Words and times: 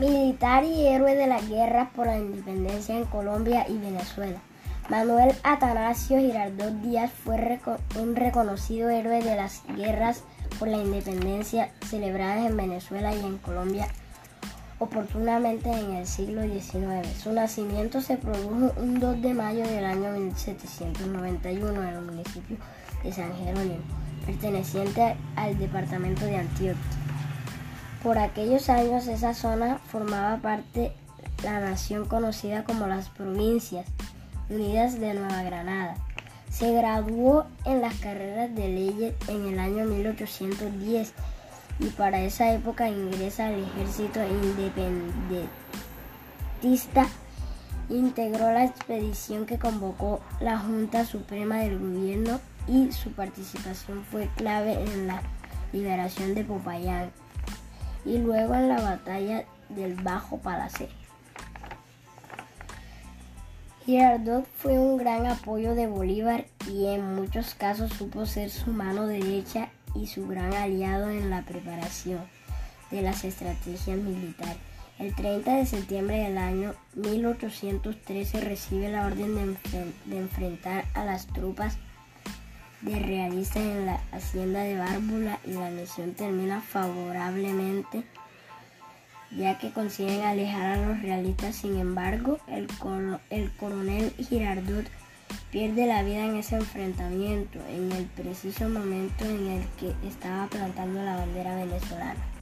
militar 0.00 0.64
y 0.64 0.86
héroe 0.86 1.14
de 1.14 1.26
las 1.26 1.48
guerras 1.48 1.90
por 1.94 2.06
la 2.06 2.18
independencia 2.18 2.96
en 2.96 3.04
Colombia 3.04 3.66
y 3.68 3.76
Venezuela. 3.78 4.40
Manuel 4.88 5.34
Atanasio 5.44 6.18
Girardot 6.18 6.80
Díaz 6.80 7.12
fue 7.12 7.60
un 8.00 8.16
reconocido 8.16 8.90
héroe 8.90 9.22
de 9.22 9.36
las 9.36 9.62
guerras 9.76 10.24
por 10.58 10.68
la 10.68 10.78
independencia 10.78 11.70
celebradas 11.88 12.46
en 12.46 12.56
Venezuela 12.56 13.14
y 13.14 13.20
en 13.20 13.38
Colombia 13.38 13.86
oportunamente 14.80 15.70
en 15.70 15.92
el 15.92 16.06
siglo 16.06 16.42
XIX. 16.42 17.06
Su 17.22 17.32
nacimiento 17.32 18.00
se 18.00 18.16
produjo 18.16 18.72
un 18.80 18.98
2 18.98 19.22
de 19.22 19.34
mayo 19.34 19.62
del 19.64 19.84
año 19.84 20.10
1791 20.12 21.82
en 21.82 21.88
el 21.88 22.00
municipio 22.00 22.56
de 23.04 23.12
San 23.12 23.32
Jerónimo, 23.36 23.82
perteneciente 24.26 25.16
al 25.36 25.58
departamento 25.58 26.24
de 26.24 26.38
Antioquia. 26.38 27.09
Por 28.02 28.16
aquellos 28.16 28.70
años 28.70 29.06
esa 29.08 29.34
zona 29.34 29.78
formaba 29.78 30.38
parte 30.38 30.80
de 30.80 30.94
la 31.44 31.60
nación 31.60 32.06
conocida 32.06 32.64
como 32.64 32.86
las 32.86 33.10
Provincias 33.10 33.86
Unidas 34.48 34.98
de 34.98 35.12
Nueva 35.12 35.42
Granada. 35.42 35.96
Se 36.50 36.72
graduó 36.72 37.44
en 37.66 37.82
las 37.82 37.94
carreras 37.96 38.54
de 38.54 38.68
leyes 38.68 39.14
en 39.28 39.48
el 39.48 39.58
año 39.58 39.84
1810 39.84 41.12
y 41.78 41.86
para 41.88 42.22
esa 42.22 42.50
época 42.54 42.88
ingresa 42.88 43.48
al 43.48 43.62
ejército 43.62 44.20
independentista. 44.26 47.06
Integró 47.90 48.50
la 48.50 48.64
expedición 48.64 49.44
que 49.44 49.58
convocó 49.58 50.22
la 50.40 50.58
Junta 50.58 51.04
Suprema 51.04 51.58
del 51.58 51.78
Gobierno 51.78 52.40
y 52.66 52.92
su 52.92 53.12
participación 53.12 54.04
fue 54.04 54.30
clave 54.36 54.72
en 54.72 55.06
la 55.06 55.20
liberación 55.72 56.34
de 56.34 56.44
Popayán 56.44 57.10
y 58.04 58.18
luego 58.18 58.54
en 58.54 58.68
la 58.68 58.80
batalla 58.80 59.44
del 59.68 59.94
Bajo 59.94 60.38
Palacé. 60.38 60.88
Girardot 63.86 64.46
fue 64.56 64.78
un 64.78 64.98
gran 64.98 65.26
apoyo 65.26 65.74
de 65.74 65.86
Bolívar 65.86 66.44
y 66.68 66.86
en 66.86 67.14
muchos 67.14 67.54
casos 67.54 67.92
supo 67.92 68.26
ser 68.26 68.50
su 68.50 68.70
mano 68.70 69.06
derecha 69.06 69.70
y 69.94 70.06
su 70.06 70.26
gran 70.28 70.52
aliado 70.54 71.10
en 71.10 71.30
la 71.30 71.42
preparación 71.42 72.20
de 72.90 73.02
las 73.02 73.24
estrategias 73.24 73.98
militares. 73.98 74.58
El 74.98 75.14
30 75.14 75.56
de 75.56 75.66
septiembre 75.66 76.18
del 76.18 76.36
año 76.36 76.74
1813 76.94 78.42
recibe 78.42 78.90
la 78.90 79.06
orden 79.06 79.34
de, 79.34 80.18
enfrentar 80.18 80.84
a 80.92 81.06
las 81.06 81.26
tropas 81.26 81.78
de 82.82 82.98
realistas 82.98 83.62
en 83.62 83.86
la 83.86 84.00
hacienda 84.12 84.60
de 84.60 84.76
Bárbula 84.76 85.38
y 85.44 85.52
la 85.52 85.70
misión 85.70 86.14
termina 86.14 86.60
favorablemente 86.60 88.04
ya 89.36 89.58
que 89.58 89.70
consiguen 89.70 90.22
alejar 90.22 90.78
a 90.78 90.86
los 90.86 91.02
realistas. 91.02 91.56
Sin 91.56 91.78
embargo, 91.78 92.38
el, 92.48 92.66
el 93.30 93.50
coronel 93.52 94.12
Girardot 94.18 94.86
pierde 95.50 95.86
la 95.86 96.02
vida 96.02 96.24
en 96.24 96.36
ese 96.36 96.56
enfrentamiento, 96.56 97.58
en 97.68 97.92
el 97.92 98.04
preciso 98.06 98.68
momento 98.68 99.24
en 99.24 99.46
el 99.46 99.64
que 99.78 99.94
estaba 100.08 100.46
plantando 100.46 101.02
la 101.02 101.16
bandera 101.16 101.54
venezolana. 101.54 102.39